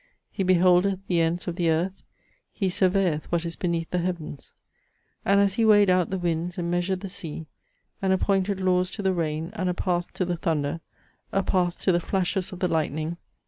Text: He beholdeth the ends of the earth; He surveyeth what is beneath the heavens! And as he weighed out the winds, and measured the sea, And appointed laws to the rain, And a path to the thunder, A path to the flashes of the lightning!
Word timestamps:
He 0.31 0.41
beholdeth 0.41 1.05
the 1.05 1.21
ends 1.21 1.47
of 1.47 1.57
the 1.57 1.69
earth; 1.69 2.01
He 2.51 2.71
surveyeth 2.71 3.31
what 3.31 3.45
is 3.45 3.55
beneath 3.55 3.91
the 3.91 3.99
heavens! 3.99 4.51
And 5.23 5.39
as 5.39 5.53
he 5.53 5.63
weighed 5.63 5.91
out 5.91 6.09
the 6.09 6.17
winds, 6.17 6.57
and 6.57 6.71
measured 6.71 7.01
the 7.01 7.07
sea, 7.07 7.45
And 8.01 8.11
appointed 8.11 8.59
laws 8.59 8.89
to 8.93 9.03
the 9.03 9.13
rain, 9.13 9.51
And 9.53 9.69
a 9.69 9.75
path 9.75 10.11
to 10.13 10.25
the 10.25 10.37
thunder, 10.37 10.79
A 11.31 11.43
path 11.43 11.79
to 11.83 11.91
the 11.91 11.99
flashes 11.99 12.51
of 12.51 12.57
the 12.61 12.67
lightning! 12.67 13.17